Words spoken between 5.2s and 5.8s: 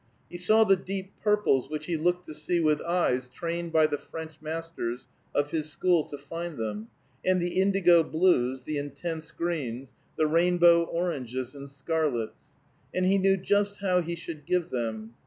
of his